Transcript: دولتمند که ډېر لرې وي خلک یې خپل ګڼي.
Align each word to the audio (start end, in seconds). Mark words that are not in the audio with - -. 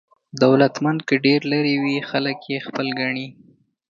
دولتمند 0.43 0.99
که 1.07 1.15
ډېر 1.25 1.41
لرې 1.53 1.75
وي 1.83 1.97
خلک 2.09 2.39
یې 2.51 2.57
خپل 2.67 2.87
ګڼي. 2.99 3.27